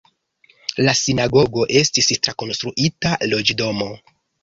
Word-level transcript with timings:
La 0.87 0.95
sinagogo 1.01 1.67
estis 1.83 2.11
trakonstruita 2.29 3.17
loĝdomo. 3.33 3.97